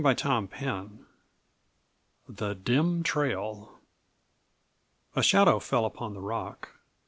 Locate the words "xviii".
0.57-0.89